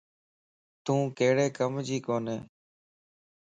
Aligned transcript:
تون 0.83 0.99
ڪھڙي 1.17 1.47
ڪم 1.57 1.73
جي 1.87 1.97
ڪوني. 2.05 2.37